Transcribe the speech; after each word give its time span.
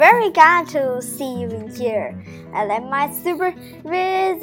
very 0.00 0.30
glad 0.30 0.66
to 0.66 1.02
see 1.02 1.42
you 1.42 1.48
in 1.50 1.68
here. 1.76 2.16
I 2.54 2.64
like 2.64 2.84
my 2.84 3.12
super 3.12 3.54
Riz 3.84 4.42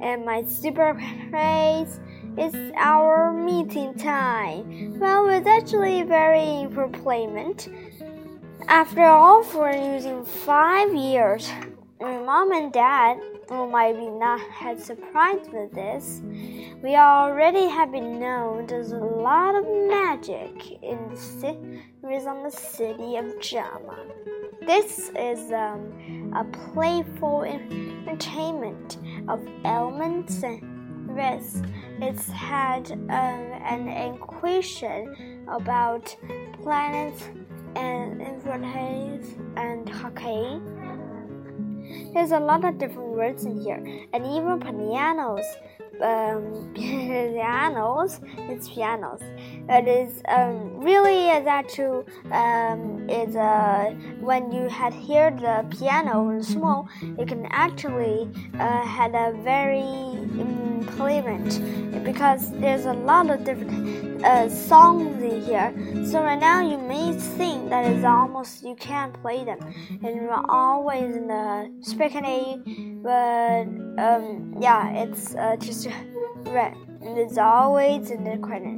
and 0.00 0.24
my 0.24 0.42
super 0.44 0.94
praise. 1.28 2.00
It's 2.38 2.56
our 2.74 3.30
meeting 3.34 3.92
time. 3.98 4.98
Well, 4.98 5.28
it's 5.28 5.46
actually 5.46 6.04
very 6.04 6.62
employment. 6.62 7.68
After 8.66 9.04
all, 9.04 9.42
for 9.42 9.70
using 9.70 10.24
five 10.24 10.94
years, 10.94 11.52
my 12.00 12.16
mom 12.16 12.52
and 12.52 12.72
dad 12.72 13.18
might 13.50 13.96
be 13.96 14.08
not 14.08 14.40
had 14.50 14.80
surprised 14.80 15.52
with 15.52 15.72
this. 15.72 16.20
We 16.82 16.96
already 16.96 17.66
have 17.66 17.90
been 17.90 18.20
known 18.20 18.66
there's 18.66 18.92
a 18.92 18.98
lot 18.98 19.54
of 19.54 19.64
magic 19.88 20.82
in 20.82 21.08
the 21.08 21.16
series 21.16 22.26
on 22.26 22.42
the 22.42 22.50
city 22.50 23.16
of 23.16 23.40
Jama. 23.40 23.98
This 24.66 25.10
is 25.18 25.50
um, 25.52 26.32
a 26.36 26.44
playful 26.72 27.44
entertainment 27.44 28.98
of 29.28 29.46
elements 29.64 30.42
and 30.42 31.16
risks. 31.16 31.62
It's 32.00 32.28
had 32.28 32.92
um, 32.92 33.08
an 33.08 33.88
equation 33.88 35.46
about 35.48 36.14
planets 36.62 37.24
and 37.76 38.20
infinities 38.20 39.36
and 39.56 39.88
hockey. 39.88 40.60
There's 42.12 42.32
a 42.32 42.40
lot 42.40 42.64
of 42.64 42.78
different 42.78 43.10
words 43.10 43.44
in 43.44 43.60
here, 43.60 43.82
and 44.12 44.26
even 44.26 44.60
pianos. 44.60 45.44
Um, 46.00 46.72
pianos, 46.74 48.20
it's 48.50 48.68
pianos. 48.68 49.20
It 49.68 49.88
is 49.88 50.22
um, 50.28 50.78
really 50.80 51.26
that 51.44 51.68
too. 51.68 52.04
Um, 52.30 53.08
is 53.10 53.34
uh, 53.34 53.94
when 54.20 54.52
you 54.52 54.68
had 54.68 54.92
hear 54.92 55.30
the 55.30 55.66
piano 55.76 56.30
in 56.30 56.42
small, 56.42 56.88
you 57.02 57.26
can 57.26 57.46
actually 57.50 58.28
uh, 58.54 58.82
had 58.86 59.14
a 59.14 59.32
very 59.42 59.80
implement 60.38 62.04
because 62.04 62.52
there's 62.60 62.84
a 62.84 62.92
lot 62.92 63.30
of 63.30 63.44
different 63.44 64.17
uh, 64.24 64.48
songs 64.48 65.22
in 65.22 65.42
here. 65.42 65.72
So 66.06 66.22
right 66.22 66.38
now 66.38 66.60
you 66.60 66.78
may 66.78 67.12
think 67.12 67.70
that 67.70 67.84
it's 67.86 68.04
almost 68.04 68.64
you 68.64 68.74
can't 68.76 69.12
play 69.22 69.44
them, 69.44 69.58
and 70.02 70.14
you're 70.16 70.50
always 70.50 71.16
in 71.16 71.28
the 71.28 71.70
speaking, 71.82 73.00
but 73.02 73.66
um, 74.02 74.56
yeah, 74.60 74.92
it's 74.92 75.34
uh, 75.34 75.56
just. 75.56 75.88
And 77.00 77.16
it's 77.16 77.38
always 77.38 78.10
in 78.10 78.24
the 78.24 78.38
credit. 78.38 78.76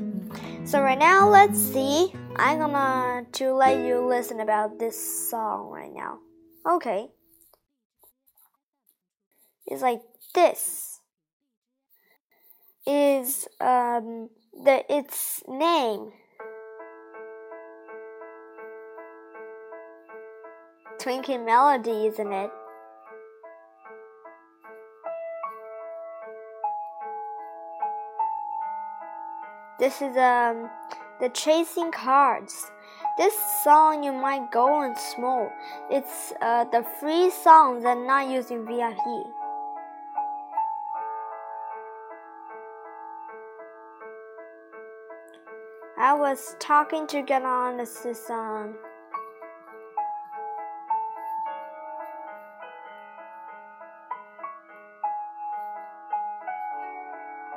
So 0.69 0.83
right 0.83 0.99
now, 0.99 1.29
let's 1.29 1.59
see. 1.59 2.13
I'm 2.37 2.59
gonna 2.59 3.25
to 3.33 3.53
let 3.55 3.87
you 3.87 4.07
listen 4.07 4.41
about 4.41 4.79
this 4.79 5.31
song 5.31 5.71
right 5.71 5.93
now. 5.93 6.19
Okay. 6.67 7.09
It's 9.67 9.83
like 9.83 10.03
this. 10.35 11.01
Is 12.87 13.47
um 13.61 14.31
the 14.65 14.85
its 14.95 15.43
name. 15.49 16.13
Twinkling 20.99 21.47
Melody, 21.47 22.07
isn't 22.07 22.33
it? 22.33 22.51
This 29.79 30.03
is 30.03 30.15
um 30.17 30.69
the 31.21 31.31
chasing 31.33 31.91
cards. 31.91 32.71
This 33.17 33.35
song 33.65 34.05
you 34.05 34.13
might 34.13 34.51
go 34.51 34.67
on 34.67 34.95
small. 34.97 35.51
It's 35.91 36.33
uh, 36.41 36.65
the 36.65 36.85
free 37.01 37.31
songs 37.31 37.85
and 37.85 38.07
not 38.07 38.29
using 38.29 38.67
VIP. 38.67 39.40
I 46.01 46.15
was 46.15 46.57
talking 46.59 47.07
to 47.09 47.23
get 47.23 47.43
on 47.43 47.77
the 47.77 47.87
song. 47.87 48.75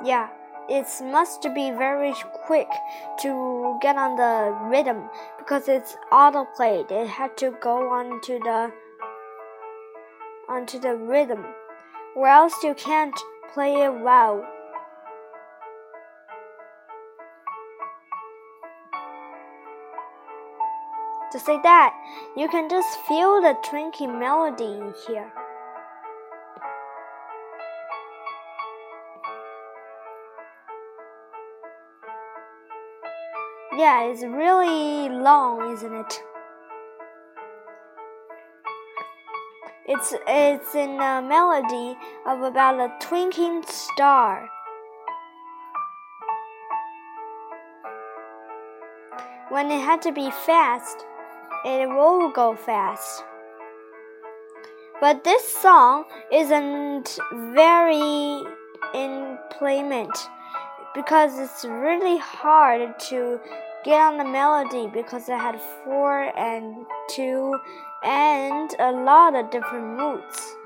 Yeah 0.04 0.28
it 0.68 0.86
must 1.02 1.42
be 1.54 1.70
very 1.70 2.14
quick 2.46 2.68
to 3.20 3.78
get 3.82 3.96
on 3.96 4.16
the 4.16 4.56
rhythm 4.62 5.10
because 5.38 5.68
it's 5.68 5.96
auto 6.10 6.44
autoplayed. 6.44 6.90
It 6.90 7.06
had 7.06 7.36
to 7.38 7.54
go 7.60 7.90
onto 7.90 8.38
the 8.38 8.72
onto 10.48 10.78
the 10.78 10.96
rhythm, 10.96 11.44
or 12.16 12.28
else 12.28 12.54
you 12.62 12.74
can't 12.74 13.18
play 13.52 13.74
it 13.74 13.92
well. 14.00 14.46
To 21.34 21.40
say 21.40 21.58
that, 21.64 21.92
you 22.36 22.46
can 22.46 22.68
just 22.70 22.96
feel 23.08 23.42
the 23.42 23.56
twinkling 23.64 24.20
melody 24.20 24.66
in 24.66 24.94
here. 25.04 25.32
Yeah, 33.76 34.04
it's 34.04 34.22
really 34.22 35.08
long, 35.08 35.72
isn't 35.72 35.92
it? 35.92 36.22
It's 39.86 40.14
it's 40.28 40.72
in 40.76 41.00
a 41.00 41.20
melody 41.20 41.96
of 42.26 42.42
about 42.42 42.78
a 42.78 42.94
twinkling 43.04 43.64
star. 43.66 44.48
When 49.48 49.72
it 49.72 49.80
had 49.80 50.00
to 50.02 50.12
be 50.12 50.30
fast, 50.30 51.04
it 51.64 51.88
will 51.88 52.30
go 52.30 52.54
fast. 52.54 53.24
But 55.00 55.24
this 55.24 55.46
song 55.48 56.04
isn't 56.32 57.18
very 57.52 58.42
in 58.94 59.38
playment 59.50 60.16
because 60.94 61.38
it's 61.38 61.64
really 61.64 62.18
hard 62.18 62.98
to 63.10 63.40
get 63.84 64.00
on 64.00 64.18
the 64.18 64.24
melody 64.24 64.86
because 64.86 65.28
it 65.28 65.36
had 65.36 65.60
four 65.84 66.36
and 66.38 66.86
two 67.10 67.58
and 68.02 68.74
a 68.78 68.92
lot 68.92 69.34
of 69.34 69.50
different 69.50 69.96
moods. 69.98 70.56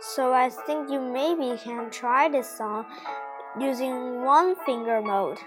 So 0.00 0.32
I 0.32 0.48
think 0.48 0.90
you 0.90 1.00
maybe 1.00 1.58
can 1.58 1.90
try 1.90 2.28
this 2.28 2.48
song 2.56 2.86
using 3.58 4.22
one 4.22 4.56
finger 4.64 5.02
mode. 5.02 5.38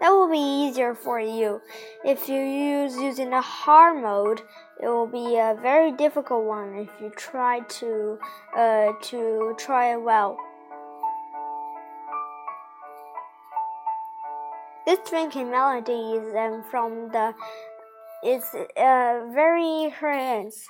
That 0.00 0.10
will 0.10 0.30
be 0.30 0.38
easier 0.38 0.94
for 0.94 1.20
you. 1.20 1.60
If 2.04 2.28
you 2.28 2.40
use 2.40 2.96
using 2.96 3.30
the 3.30 3.40
hard 3.40 4.00
mode, 4.00 4.42
it 4.80 4.86
will 4.86 5.08
be 5.08 5.36
a 5.36 5.58
very 5.60 5.90
difficult 5.90 6.44
one 6.44 6.74
if 6.74 6.88
you 7.00 7.10
try 7.16 7.60
to 7.60 8.18
uh, 8.56 8.92
to 9.02 9.54
try 9.58 9.94
it 9.94 10.00
well. 10.00 10.38
This 14.86 15.00
drinking 15.10 15.50
melody 15.50 15.92
is 15.92 16.34
um, 16.34 16.62
from 16.70 17.10
the 17.10 17.34
it's 18.22 18.54
uh, 18.54 19.26
very 19.34 19.90
hurts. 19.90 20.66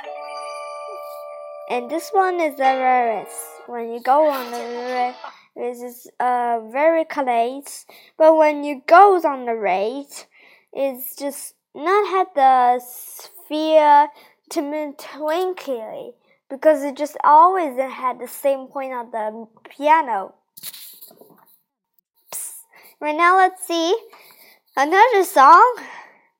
And 1.70 1.90
this 1.90 2.08
one 2.12 2.40
is 2.40 2.56
the 2.56 2.62
rarest. 2.62 3.36
When 3.66 3.92
you 3.92 4.00
go 4.00 4.28
on 4.28 4.50
the 4.50 5.14
this 5.58 5.82
is 5.82 6.08
uh, 6.20 6.60
very 6.70 7.04
close. 7.04 7.84
But 8.16 8.36
when 8.36 8.62
you 8.62 8.82
goes 8.86 9.24
on 9.24 9.44
the 9.44 9.56
rate, 9.56 10.26
it's 10.72 11.16
just 11.16 11.54
not 11.74 12.08
had 12.08 12.28
the 12.34 12.80
sphere 12.80 14.08
to 14.50 14.62
move 14.62 14.96
twinkly 14.98 16.12
because 16.48 16.82
it 16.84 16.96
just 16.96 17.16
always 17.24 17.76
had 17.76 18.20
the 18.20 18.28
same 18.28 18.68
point 18.68 18.92
on 18.92 19.10
the 19.10 19.46
piano. 19.68 20.34
Right 23.00 23.16
now, 23.16 23.36
let's 23.36 23.66
see 23.66 23.96
another 24.76 25.24
song. 25.24 25.76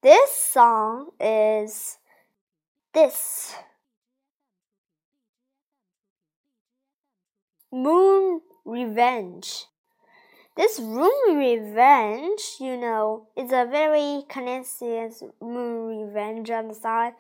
This 0.01 0.31
song 0.31 1.11
is 1.21 1.99
this 2.95 3.55
Moon 7.71 8.41
Revenge. 8.69 9.65
This 10.55 10.79
room 10.79 11.39
Revenge, 11.39 12.57
you 12.61 12.77
know, 12.77 13.29
is 13.35 13.51
a 13.51 13.65
very 13.65 14.25
Canadian 14.29 15.11
Moon 15.41 16.05
Revenge 16.07 16.51
on 16.51 16.69
the 16.69 16.75
side. 16.75 17.15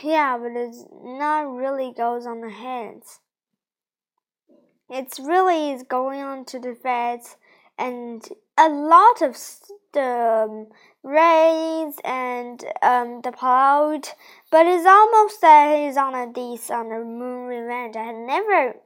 Yeah, 0.00 0.38
but 0.38 0.52
it's 0.52 0.84
not 1.02 1.52
really 1.52 1.92
goes 1.92 2.24
on 2.24 2.40
the 2.40 2.50
hands. 2.50 3.18
It's 4.88 5.18
really 5.18 5.72
is 5.72 5.82
going 5.82 6.20
on 6.20 6.44
to 6.46 6.60
the 6.60 6.76
feds 6.80 7.36
and 7.76 8.22
a 8.56 8.68
lot 8.68 9.22
of 9.22 9.36
the 9.92 10.46
um, 10.48 10.66
rays 11.02 11.94
and 12.04 12.64
um, 12.82 13.20
the 13.22 13.32
cloud, 13.32 14.08
but 14.50 14.66
it's 14.66 14.86
almost 14.86 15.40
that 15.40 15.76
he's 15.76 15.96
on 15.96 16.14
a 16.14 16.32
this 16.32 16.70
on 16.70 16.92
a 16.92 17.04
moon 17.04 17.46
revenge. 17.46 17.96
I 17.96 18.04
had 18.04 18.16
never 18.16 18.76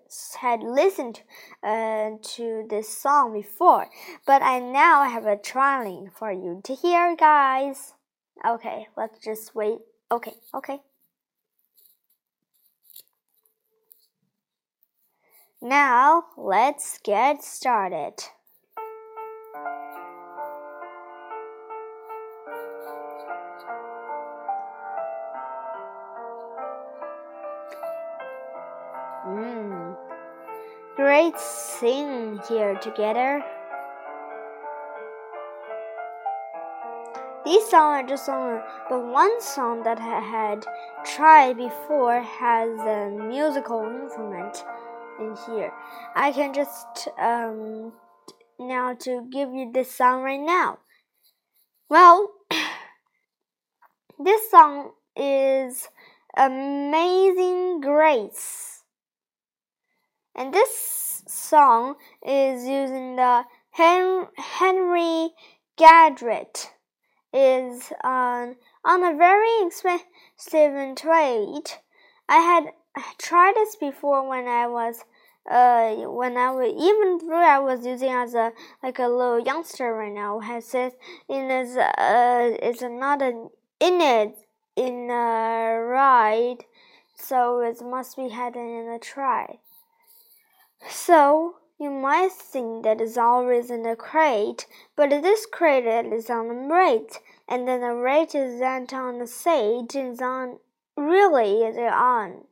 had 0.40 0.62
listened 0.62 1.22
uh, 1.62 2.10
to 2.22 2.66
this 2.68 2.88
song 2.88 3.32
before, 3.32 3.88
but 4.26 4.42
I 4.42 4.58
now 4.58 5.08
have 5.08 5.26
a 5.26 5.36
trying 5.36 6.10
for 6.14 6.32
you 6.32 6.60
to 6.64 6.74
hear, 6.74 7.16
guys. 7.16 7.94
Okay, 8.46 8.88
let's 8.96 9.18
just 9.24 9.54
wait. 9.54 9.78
Okay, 10.10 10.34
okay. 10.54 10.80
Now 15.60 16.24
let's 16.36 16.98
get 17.02 17.42
started. 17.42 18.14
Great 30.96 31.38
singing 31.38 32.40
here 32.48 32.74
together. 32.76 33.44
These 37.44 37.68
songs 37.68 38.02
are 38.02 38.08
just 38.08 38.26
on, 38.30 38.62
but 38.88 39.04
one 39.04 39.42
song 39.42 39.82
that 39.82 40.00
I 40.00 40.20
had 40.20 40.64
tried 41.04 41.58
before 41.58 42.22
has 42.22 42.70
a 42.80 43.10
musical 43.10 43.84
instrument 43.84 44.64
in 45.20 45.36
here. 45.46 45.70
I 46.14 46.32
can 46.32 46.54
just 46.54 47.08
um 47.18 47.92
now 48.58 48.94
to 49.00 49.28
give 49.30 49.52
you 49.52 49.70
this 49.70 49.94
song 49.94 50.22
right 50.22 50.40
now. 50.40 50.78
Well, 51.90 52.32
this 54.18 54.50
song 54.50 54.92
is 55.14 55.88
Amazing 56.38 57.82
Grace. 57.82 58.75
And 60.38 60.52
this 60.52 61.22
song 61.26 61.96
is 62.22 62.68
using 62.68 63.16
the 63.16 63.44
Hen 63.70 64.26
Henry 64.36 65.30
Gadget 65.78 66.72
is 67.32 67.90
on 68.04 68.56
on 68.84 69.02
a 69.02 69.16
very 69.16 69.66
expensive 69.66 70.94
trade. 70.94 71.70
I 72.28 72.36
had 72.36 72.64
tried 73.16 73.54
this 73.54 73.76
before 73.76 74.28
when 74.28 74.46
I 74.46 74.66
was 74.66 75.04
uh 75.50 75.94
when 76.10 76.36
I 76.36 76.50
was 76.50 76.68
even 76.68 77.26
though 77.26 77.36
I 77.36 77.58
was 77.58 77.86
using 77.86 78.10
as 78.10 78.34
a 78.34 78.52
like 78.82 78.98
a 78.98 79.08
little 79.08 79.40
youngster 79.40 79.94
right 79.94 80.12
now 80.12 80.40
has 80.40 80.66
said 80.66 80.92
in 81.30 81.48
this 81.48 81.78
uh 81.78 82.56
it's 82.62 82.82
not 82.82 83.22
an 83.22 83.48
in 83.80 84.02
it 84.02 84.36
in 84.76 85.08
a 85.10 85.80
ride 85.80 86.66
so 87.14 87.60
it 87.60 87.80
must 87.80 88.16
be 88.16 88.28
hidden 88.28 88.68
in 88.68 88.88
a 88.88 88.98
try. 88.98 89.60
So 90.88 91.56
you 91.78 91.90
might 91.90 92.32
think 92.32 92.84
that 92.84 93.00
it's 93.00 93.18
always 93.18 93.70
in 93.70 93.84
a 93.86 93.96
crate, 93.96 94.66
but 94.96 95.10
this 95.10 95.46
crate 95.46 95.84
is 95.84 96.30
on 96.30 96.48
the 96.48 96.74
rate, 96.74 97.20
and 97.48 97.68
then 97.68 97.80
the 97.80 97.94
rate 97.94 98.34
is 98.34 98.60
not 98.60 98.92
on 98.92 99.18
the 99.18 99.26
stage 99.26 99.94
is 99.94 100.20
on 100.22 100.58
really 100.96 101.62
is 101.62 101.76
on. 101.76 102.44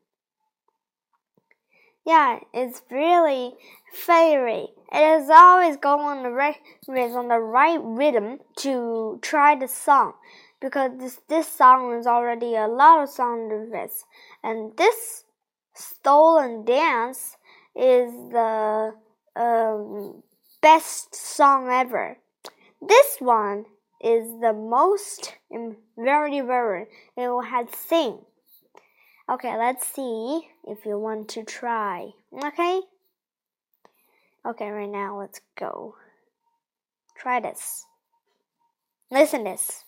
Yeah, 2.05 2.41
it's 2.53 2.83
really 2.91 3.55
fairy. 3.93 4.69
It 4.93 5.23
is 5.23 5.31
always 5.31 5.79
going 5.79 6.01
on 6.01 6.23
the 6.23 6.31
right 6.31 6.57
on 6.89 7.29
the 7.29 7.41
right 7.41 7.81
rhythm 7.83 8.41
to 8.59 9.19
try 9.23 9.55
the 9.55 9.69
song 9.69 10.13
because 10.61 10.91
this 10.99 11.21
this 11.29 11.49
song 11.49 11.95
is 11.99 12.07
already 12.07 12.57
a 12.57 12.69
lot 12.69 13.03
of 13.03 13.09
songs 13.09 13.53
of 13.53 13.71
this, 13.71 14.05
and 14.43 14.77
this 14.77 15.25
stolen 15.73 16.65
dance 16.65 17.37
is 17.77 18.13
the 18.31 18.95
um, 19.37 20.23
best 20.63 21.15
song 21.15 21.69
ever. 21.71 22.19
This 22.81 23.17
one 23.19 23.67
is 24.03 24.25
the 24.41 24.53
most 24.53 25.35
very 25.97 26.41
very 26.41 26.87
it 27.17 27.45
has 27.47 27.67
sing. 27.75 28.19
Okay, 29.31 29.57
let's 29.57 29.87
see 29.87 30.49
if 30.65 30.85
you 30.85 30.99
want 30.99 31.29
to 31.31 31.45
try. 31.45 32.11
Okay? 32.45 32.81
Okay, 34.47 34.69
right 34.69 34.89
now 34.89 35.19
let's 35.19 35.41
go. 35.59 35.95
Try 37.17 37.41
this. 37.41 37.87
Listen 39.11 39.45
this. 39.45 39.85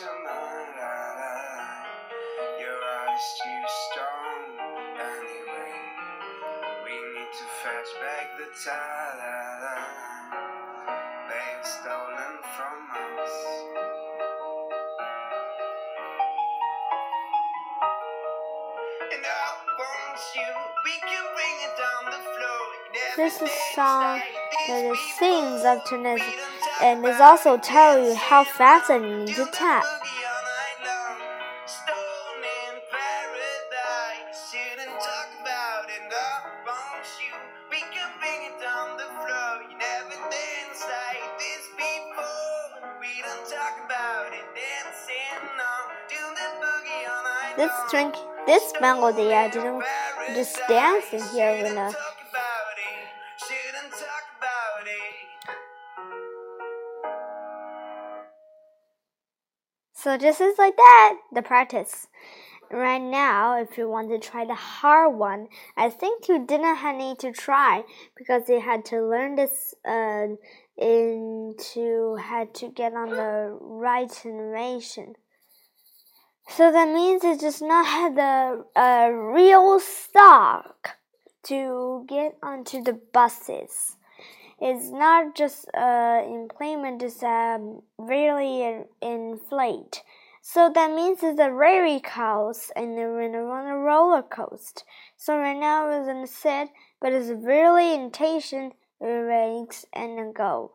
Your 0.00 0.08
mind. 0.24 0.76
Your 2.60 2.78
eyes 2.80 3.26
too 3.38 3.64
strong 3.86 4.42
anyway. 4.98 5.74
We 6.84 6.94
need 7.12 7.30
to 7.30 7.44
fetch 7.60 7.90
back 8.00 8.26
the 8.38 8.48
time 8.64 9.11
This 23.16 23.36
is 23.36 23.42
a 23.42 23.48
song 23.74 24.20
that 24.68 24.84
it 24.84 24.96
sings 25.18 25.64
up 25.64 25.84
to 25.86 25.96
this 25.98 26.22
and 26.80 27.04
it 27.04 27.20
also 27.20 27.58
tells 27.58 28.08
you 28.08 28.14
how 28.14 28.44
fast 28.44 28.88
you 28.88 29.00
need 29.00 29.34
to 29.34 29.46
tap. 29.52 29.84
This 47.56 47.72
drink, 47.90 48.14
this 48.46 48.72
melody, 48.80 49.34
I 49.34 49.48
didn't 49.50 49.82
just 50.34 50.60
dancing 50.68 51.22
here 51.32 51.62
with 51.62 51.72
a. 51.72 51.94
So 59.94 60.16
just 60.16 60.40
is 60.40 60.58
like 60.58 60.76
that, 60.76 61.18
the 61.32 61.42
practice. 61.42 62.08
Right 62.72 63.00
now, 63.00 63.60
if 63.60 63.78
you 63.78 63.88
want 63.88 64.08
to 64.10 64.18
try 64.18 64.44
the 64.44 64.54
hard 64.54 65.14
one, 65.14 65.46
I 65.76 65.90
think 65.90 66.26
you 66.26 66.44
didn't 66.44 66.74
have 66.76 66.96
need 66.96 67.20
to 67.20 67.30
try 67.30 67.84
because 68.16 68.48
you 68.48 68.60
had 68.60 68.84
to 68.86 69.06
learn 69.06 69.36
this 69.36 69.74
uh, 69.86 70.28
into 70.76 72.16
had 72.16 72.52
to 72.54 72.68
get 72.68 72.94
on 72.94 73.10
the 73.10 73.56
right 73.60 74.10
innovation. 74.24 75.14
So 76.48 76.70
that 76.70 76.88
means 76.88 77.24
it 77.24 77.40
does 77.40 77.62
not 77.62 77.86
have 77.86 78.14
the 78.14 78.64
uh, 78.76 79.08
real 79.08 79.80
stock 79.80 80.96
to 81.44 82.04
get 82.08 82.36
onto 82.42 82.82
the 82.82 82.92
buses. 82.92 83.96
It's 84.60 84.90
not 84.90 85.34
just 85.34 85.66
uh, 85.74 86.22
implement 86.24 87.02
is 87.02 87.22
um, 87.22 87.82
really 87.98 88.84
inflate. 89.00 90.02
So 90.40 90.70
that 90.74 90.90
means 90.90 91.22
it's 91.22 91.40
a 91.40 91.50
very 91.50 92.00
coast 92.00 92.72
and 92.76 92.98
they're 92.98 93.50
on 93.50 93.66
a 93.66 93.76
roller 93.78 94.22
coaster. 94.22 94.82
So 95.16 95.38
right 95.38 95.58
now 95.58 95.90
it's 95.90 96.08
in 96.08 96.20
the 96.20 96.26
set, 96.26 96.68
but 97.00 97.12
it's 97.12 97.30
really 97.30 97.94
intention, 97.94 98.72
race 99.00 99.84
and 99.92 100.18
a 100.18 100.32
go. 100.32 100.72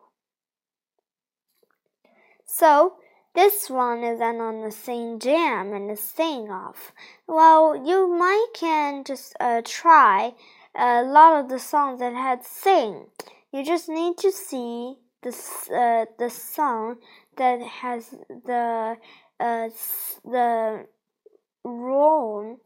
So 2.46 2.94
This 3.38 3.70
one 3.70 4.02
is 4.02 4.20
on 4.20 4.62
the 4.62 4.72
same 4.72 5.20
jam 5.20 5.72
and 5.72 5.88
the 5.88 5.94
sing 5.94 6.50
off. 6.50 6.92
Well, 7.28 7.86
you 7.86 8.08
might 8.08 8.48
can 8.52 9.04
just 9.04 9.36
uh, 9.38 9.62
try 9.64 10.32
a 10.74 11.04
lot 11.04 11.38
of 11.38 11.48
the 11.48 11.60
songs 11.60 12.00
that 12.00 12.14
had 12.14 12.44
sing. 12.44 13.06
You 13.52 13.64
just 13.64 13.88
need 13.88 14.18
to 14.18 14.32
see 14.32 14.96
the 15.22 15.30
uh, 15.70 16.06
the 16.18 16.30
song 16.30 16.96
that 17.36 17.62
has 17.62 18.10
the 18.28 18.96
uh, 19.38 19.68
the 20.24 20.86
role, 21.62 22.58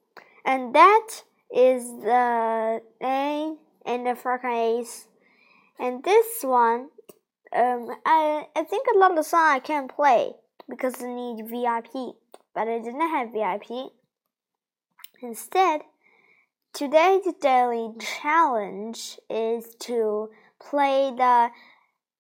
and 0.47 0.75
that 0.75 1.09
is 1.55 1.85
the 2.01 2.81
A 3.03 3.57
and 3.85 4.07
the 4.07 4.15
frequency. 4.17 5.05
And 5.79 6.03
this 6.03 6.43
one, 6.43 6.89
um, 7.55 7.91
I 8.07 8.47
I 8.57 8.63
think 8.63 8.87
a 8.87 8.97
lot 8.97 9.11
of 9.11 9.19
the 9.19 9.23
song 9.23 9.51
I 9.51 9.59
can't 9.59 9.95
play 9.95 10.33
because 10.69 11.03
I 11.03 11.13
need 11.13 11.49
VIP, 11.49 12.15
but 12.55 12.69
I 12.69 12.79
didn't 12.79 13.01
have 13.01 13.33
VIP. 13.33 13.93
Instead, 15.21 15.83
today's 16.73 17.23
daily 17.41 17.91
challenge 18.01 19.19
is 19.31 19.75
to 19.81 20.31
play 20.61 21.13
the 21.17 21.51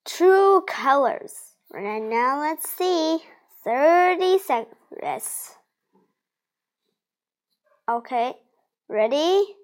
true 0.05 0.63
colors. 0.67 1.55
Right 1.73 2.03
now, 2.03 2.41
let's 2.41 2.69
see. 2.69 3.19
30 3.65 4.39
seconds. 4.39 5.57
Okay, 7.89 8.35
ready? 8.89 9.57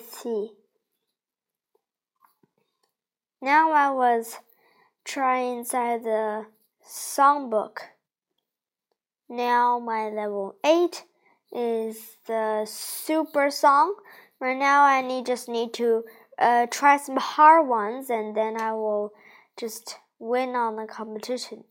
See. 0.00 0.50
Now 3.40 3.72
I 3.72 3.90
was 3.90 4.38
trying 5.04 5.58
inside 5.58 6.04
the 6.04 6.46
songbook. 6.86 7.78
Now 9.28 9.78
my 9.78 10.08
level 10.10 10.56
8 10.64 11.04
is 11.52 12.16
the 12.26 12.66
super 12.66 13.50
song. 13.50 13.94
Right 14.40 14.56
now 14.56 14.84
I 14.84 15.02
need 15.02 15.26
just 15.26 15.48
need 15.48 15.72
to 15.74 16.04
uh, 16.38 16.66
try 16.70 16.96
some 16.96 17.16
hard 17.16 17.68
ones 17.68 18.10
and 18.10 18.36
then 18.36 18.60
I 18.60 18.72
will 18.72 19.12
just 19.58 19.96
win 20.18 20.50
on 20.50 20.76
the 20.76 20.86
competition. 20.86 21.64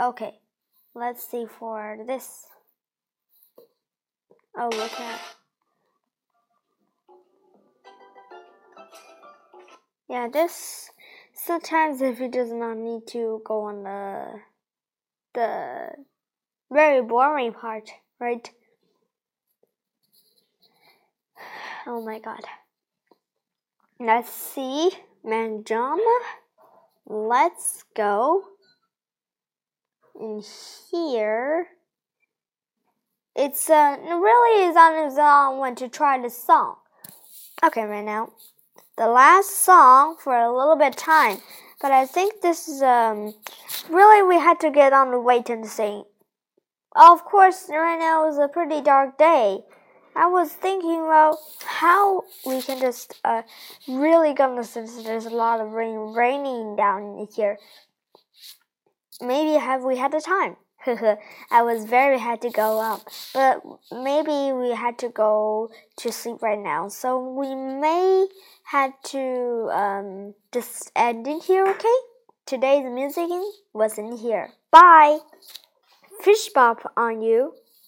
Okay. 0.00 0.40
Let's 0.96 1.28
see 1.28 1.46
for 1.46 1.98
this. 2.06 2.46
Oh, 4.56 4.68
look 4.68 5.00
at. 5.00 5.20
Yeah, 10.14 10.28
this 10.28 10.92
sometimes 11.32 12.00
if 12.00 12.20
it 12.20 12.30
does 12.30 12.52
not 12.52 12.76
need 12.76 13.04
to 13.08 13.42
go 13.44 13.62
on 13.62 13.82
the 13.82 14.42
the 15.34 15.88
very 16.70 17.02
boring 17.02 17.52
part, 17.52 17.90
right? 18.20 18.48
Oh 21.88 22.00
my 22.00 22.20
god. 22.20 22.44
Let's 23.98 24.30
see, 24.30 24.92
Manjama. 25.26 26.18
Let's 27.06 27.82
go 27.96 28.44
in 30.14 30.44
here, 30.92 31.66
it's 33.34 33.68
uh, 33.68 33.96
really 34.00 34.62
is 34.68 34.76
on 34.76 35.04
his 35.06 35.18
own 35.18 35.58
when 35.58 35.74
to 35.74 35.88
try 35.88 36.22
the 36.22 36.30
song. 36.30 36.76
Okay, 37.64 37.82
right 37.82 38.04
now, 38.04 38.30
the 38.96 39.08
last 39.08 39.50
song 39.50 40.16
for 40.18 40.36
a 40.36 40.54
little 40.56 40.76
bit 40.76 40.96
time, 40.96 41.38
but 41.80 41.92
I 41.92 42.06
think 42.06 42.40
this 42.40 42.68
is 42.68 42.82
um 42.82 43.34
really 43.90 44.22
we 44.22 44.36
had 44.36 44.60
to 44.60 44.70
get 44.70 44.92
on 44.92 45.10
the 45.10 45.20
wait 45.20 45.50
and 45.50 45.66
sing. 45.66 46.04
Of 46.96 47.24
course, 47.24 47.66
right 47.68 47.98
now 47.98 48.28
is 48.28 48.38
a 48.38 48.48
pretty 48.48 48.80
dark 48.80 49.18
day. 49.18 49.60
I 50.16 50.28
was 50.28 50.52
thinking, 50.52 51.08
well, 51.08 51.40
how 51.64 52.22
we 52.46 52.62
can 52.62 52.78
just 52.78 53.20
uh 53.24 53.42
really 53.88 54.32
gonna 54.34 54.64
since 54.64 55.02
there's 55.02 55.26
a 55.26 55.30
lot 55.30 55.60
of 55.60 55.72
rain 55.72 56.14
raining 56.14 56.76
down 56.76 57.26
here 57.34 57.58
maybe 59.20 59.58
have 59.58 59.82
we 59.82 59.96
had 59.96 60.12
the 60.12 60.20
time? 60.20 60.56
I 61.50 61.62
was 61.62 61.84
very 61.84 62.18
had 62.18 62.42
to 62.42 62.50
go 62.50 62.80
up, 62.80 63.08
but 63.32 63.62
maybe 63.90 64.52
we 64.52 64.70
had 64.70 64.98
to 64.98 65.08
go 65.08 65.70
to 65.96 66.12
sleep 66.12 66.42
right 66.42 66.58
now. 66.58 66.88
So 66.88 67.18
we 67.18 67.54
may 67.54 68.26
had 68.64 68.92
to 69.04 69.70
um, 69.72 70.34
just 70.52 70.90
end 70.94 71.26
in 71.26 71.40
here, 71.40 71.66
okay? 71.66 71.98
Today's 72.46 72.84
music 72.84 73.30
was 73.72 73.98
in 73.98 74.16
here. 74.16 74.50
Bye. 74.70 75.18
Fish 76.20 76.50
bop 76.54 76.92
on 76.96 77.22
you. 77.22 77.54